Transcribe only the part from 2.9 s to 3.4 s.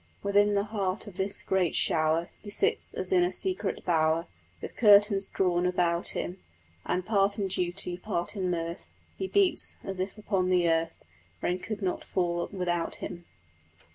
as in a